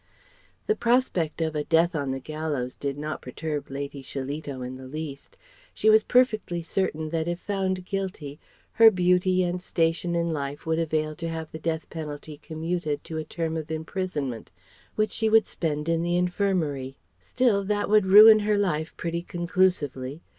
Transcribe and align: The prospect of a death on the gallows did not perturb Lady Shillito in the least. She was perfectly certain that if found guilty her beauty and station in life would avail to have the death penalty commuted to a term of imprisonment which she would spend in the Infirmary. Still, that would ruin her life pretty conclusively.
The 0.65 0.75
prospect 0.75 1.41
of 1.41 1.55
a 1.55 1.63
death 1.63 1.93
on 1.95 2.09
the 2.09 2.19
gallows 2.19 2.73
did 2.73 2.97
not 2.97 3.21
perturb 3.21 3.69
Lady 3.69 4.01
Shillito 4.01 4.63
in 4.65 4.75
the 4.75 4.87
least. 4.87 5.37
She 5.75 5.91
was 5.91 6.03
perfectly 6.03 6.63
certain 6.63 7.09
that 7.11 7.27
if 7.27 7.39
found 7.39 7.85
guilty 7.85 8.39
her 8.71 8.89
beauty 8.89 9.43
and 9.43 9.61
station 9.61 10.15
in 10.15 10.33
life 10.33 10.65
would 10.65 10.79
avail 10.79 11.15
to 11.17 11.29
have 11.29 11.51
the 11.51 11.59
death 11.59 11.87
penalty 11.91 12.39
commuted 12.39 13.03
to 13.03 13.17
a 13.17 13.23
term 13.23 13.55
of 13.55 13.69
imprisonment 13.69 14.49
which 14.95 15.11
she 15.11 15.29
would 15.29 15.45
spend 15.45 15.87
in 15.87 16.01
the 16.01 16.17
Infirmary. 16.17 16.97
Still, 17.19 17.63
that 17.65 17.87
would 17.87 18.07
ruin 18.07 18.39
her 18.39 18.57
life 18.57 18.97
pretty 18.97 19.21
conclusively. 19.21 20.23